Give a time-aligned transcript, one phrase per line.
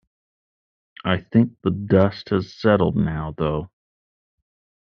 [1.05, 3.69] I think the dust has settled now, though.